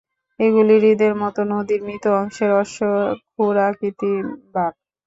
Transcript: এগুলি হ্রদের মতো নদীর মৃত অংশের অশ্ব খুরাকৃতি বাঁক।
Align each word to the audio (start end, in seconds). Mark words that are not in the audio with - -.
এগুলি 0.39 0.75
হ্রদের 0.77 1.13
মতো 1.21 1.41
নদীর 1.51 1.81
মৃত 1.87 2.05
অংশের 2.19 2.51
অশ্ব 2.61 2.79
খুরাকৃতি 3.29 4.11
বাঁক। 4.53 4.73